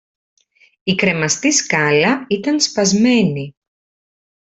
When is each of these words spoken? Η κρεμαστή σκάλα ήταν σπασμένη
Η 0.83 0.95
κρεμαστή 0.95 1.51
σκάλα 1.51 2.25
ήταν 2.29 2.59
σπασμένη 2.59 3.55